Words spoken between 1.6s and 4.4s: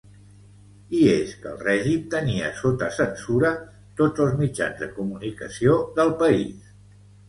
règim tenia sota censura tots els